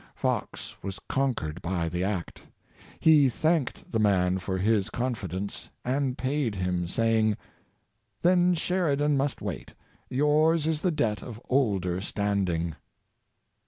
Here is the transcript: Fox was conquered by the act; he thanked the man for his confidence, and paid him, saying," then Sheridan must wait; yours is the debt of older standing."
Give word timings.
Fox 0.15 0.75
was 0.81 0.97
conquered 1.07 1.61
by 1.61 1.87
the 1.87 2.03
act; 2.03 2.41
he 2.99 3.29
thanked 3.29 3.91
the 3.91 3.99
man 3.99 4.39
for 4.39 4.57
his 4.57 4.89
confidence, 4.89 5.69
and 5.85 6.17
paid 6.17 6.55
him, 6.55 6.87
saying," 6.87 7.37
then 8.23 8.55
Sheridan 8.55 9.15
must 9.15 9.43
wait; 9.43 9.75
yours 10.09 10.65
is 10.65 10.81
the 10.81 10.89
debt 10.89 11.21
of 11.21 11.39
older 11.51 12.01
standing." 12.01 12.73